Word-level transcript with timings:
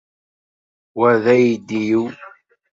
Wa 0.97 1.11
d 1.23 1.25
aydi-iw. 1.35 2.03